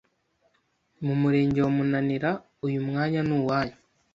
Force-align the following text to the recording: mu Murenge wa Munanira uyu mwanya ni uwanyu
mu 1.05 1.13
Murenge 1.21 1.59
wa 1.65 1.71
Munanira 1.77 2.31
uyu 2.65 2.79
mwanya 2.87 3.19
ni 3.27 3.33
uwanyu 3.39 3.75